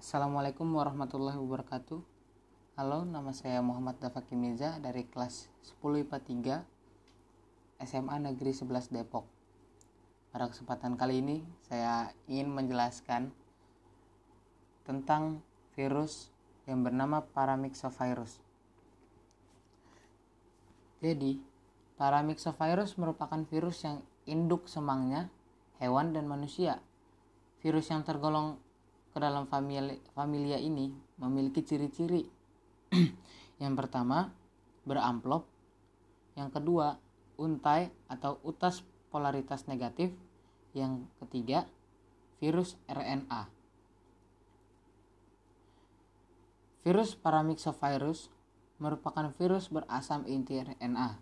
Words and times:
Assalamualaikum 0.00 0.64
warahmatullahi 0.80 1.36
wabarakatuh. 1.36 2.00
Halo, 2.80 3.04
nama 3.04 3.36
saya 3.36 3.60
Muhammad 3.60 4.00
Dafaki 4.00 4.32
Mirza 4.32 4.80
dari 4.80 5.04
kelas 5.04 5.52
10 5.76 6.08
IPA 6.08 6.64
3 7.84 7.84
SMA 7.84 8.16
Negeri 8.24 8.48
11 8.48 8.96
Depok. 8.96 9.28
Pada 10.32 10.48
kesempatan 10.48 10.96
kali 10.96 11.20
ini 11.20 11.44
saya 11.68 12.16
ingin 12.32 12.48
menjelaskan 12.48 13.28
tentang 14.88 15.44
virus 15.76 16.32
yang 16.64 16.80
bernama 16.80 17.20
paramyxovirus. 17.20 18.40
Jadi, 21.04 21.44
paramyxovirus 22.00 22.96
merupakan 22.96 23.44
virus 23.44 23.84
yang 23.84 24.00
induk 24.24 24.64
semangnya 24.64 25.28
hewan 25.76 26.16
dan 26.16 26.24
manusia. 26.24 26.80
Virus 27.60 27.92
yang 27.92 28.00
tergolong 28.00 28.69
ke 29.10 29.18
dalam 29.18 29.50
familia, 29.50 29.98
familia 30.14 30.58
ini 30.58 30.94
memiliki 31.18 31.66
ciri-ciri. 31.66 32.22
yang 33.62 33.74
pertama, 33.74 34.30
beramplop. 34.86 35.46
Yang 36.38 36.50
kedua, 36.58 36.96
untai 37.38 37.90
atau 38.06 38.38
utas 38.46 38.86
polaritas 39.10 39.66
negatif. 39.66 40.14
Yang 40.70 41.02
ketiga, 41.18 41.66
virus 42.38 42.78
RNA. 42.86 43.50
Virus 46.80 47.12
paramyxovirus 47.18 48.32
merupakan 48.80 49.28
virus 49.36 49.68
berasam 49.68 50.24
inti 50.24 50.56
RNA. 50.62 51.20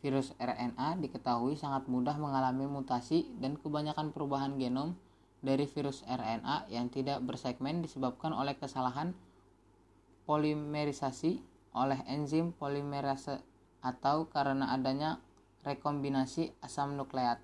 Virus 0.00 0.32
RNA 0.40 0.98
diketahui 0.98 1.54
sangat 1.54 1.86
mudah 1.86 2.16
mengalami 2.16 2.64
mutasi 2.64 3.28
dan 3.38 3.60
kebanyakan 3.60 4.10
perubahan 4.10 4.56
genom 4.56 4.96
dari 5.40 5.64
virus 5.64 6.04
RNA 6.04 6.68
yang 6.68 6.92
tidak 6.92 7.24
bersegmen 7.24 7.80
disebabkan 7.80 8.36
oleh 8.36 8.56
kesalahan 8.56 9.16
polimerisasi 10.28 11.40
oleh 11.72 12.00
enzim 12.06 12.52
polimerase 12.52 13.40
atau 13.80 14.28
karena 14.28 14.76
adanya 14.76 15.18
rekombinasi 15.64 16.52
asam 16.60 16.96
nukleat. 16.96 17.40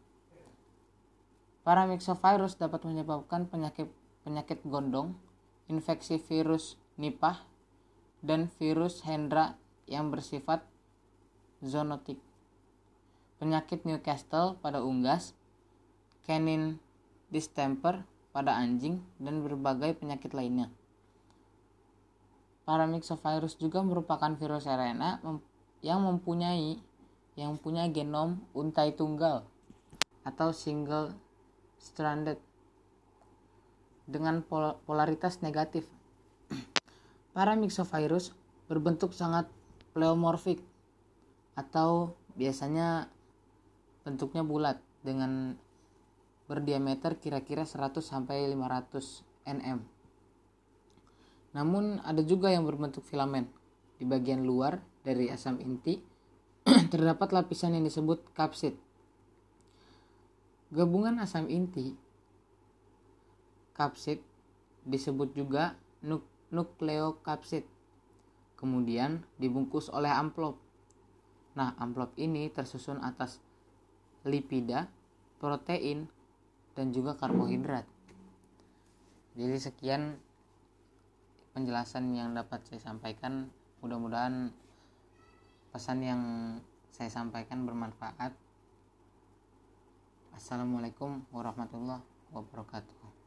Paramyxovirus 1.67 2.61
dapat 2.61 2.87
menyebabkan 2.87 3.51
penyakit 3.51 3.91
penyakit 4.23 4.63
gondong, 4.63 5.19
infeksi 5.67 6.19
virus 6.19 6.79
Nipah, 6.95 7.43
dan 8.23 8.51
virus 8.59 9.03
Hendra 9.03 9.59
yang 9.87 10.11
bersifat 10.11 10.63
zoonotik. 11.63 12.19
Penyakit 13.39 13.85
Newcastle 13.85 14.59
pada 14.63 14.81
unggas, 14.83 15.37
canine 16.25 16.81
distemper 17.33 18.05
pada 18.37 18.53
anjing, 18.61 19.01
dan 19.17 19.41
berbagai 19.41 19.97
penyakit 19.97 20.37
lainnya. 20.37 20.69
Paramyxovirus 22.67 23.57
juga 23.57 23.81
merupakan 23.81 24.35
virus 24.37 24.67
RNA 24.67 25.23
yang 25.81 26.03
mempunyai 26.03 26.77
yang 27.39 27.57
punya 27.61 27.87
genom 27.89 28.43
untai 28.53 28.93
tunggal 28.97 29.47
atau 30.27 30.51
single 30.51 31.15
stranded 31.79 32.43
dengan 34.05 34.43
polaritas 34.83 35.41
negatif. 35.41 35.87
Paramyxovirus 37.37 38.35
berbentuk 38.67 39.15
sangat 39.15 39.47
pleomorfik 39.95 40.59
atau 41.55 42.19
biasanya 42.35 43.09
bentuknya 44.03 44.43
bulat 44.43 44.83
dengan 45.07 45.55
berdiameter 46.47 47.19
kira-kira 47.19 47.67
100 47.67 47.99
sampai 48.03 48.47
500 48.51 49.27
nm. 49.47 49.79
Namun 51.55 51.99
ada 52.03 52.23
juga 52.23 52.51
yang 52.51 52.67
berbentuk 52.67 53.03
filamen. 53.07 53.51
Di 53.97 54.05
bagian 54.05 54.45
luar 54.45 54.79
dari 55.03 55.33
asam 55.33 55.57
inti 55.59 55.99
terdapat 56.93 57.33
lapisan 57.33 57.75
yang 57.75 57.87
disebut 57.87 58.23
kapsid. 58.37 58.75
Gabungan 60.75 61.23
asam 61.23 61.47
inti 61.47 61.95
kapsid 63.73 64.21
disebut 64.85 65.33
juga 65.33 65.79
nuk 66.03 66.27
nukleokapsid. 66.53 67.65
Kemudian 68.57 69.25
dibungkus 69.37 69.93
oleh 69.93 70.09
amplop. 70.09 70.57
Nah, 71.57 71.73
amplop 71.81 72.13
ini 72.21 72.53
tersusun 72.53 73.01
atas 73.01 73.41
lipida, 74.25 74.89
protein, 75.41 76.09
dan 76.77 76.93
juga 76.93 77.17
karbohidrat. 77.17 77.89
Jadi 79.35 79.57
sekian 79.57 80.21
penjelasan 81.57 82.13
yang 82.13 82.37
dapat 82.37 82.61
saya 82.69 82.81
sampaikan. 82.85 83.49
Mudah-mudahan 83.81 84.53
pesan 85.73 85.99
yang 86.05 86.23
saya 86.93 87.09
sampaikan 87.09 87.65
bermanfaat. 87.65 88.33
Assalamualaikum 90.37 91.25
warahmatullahi 91.33 92.05
wabarakatuh. 92.33 93.26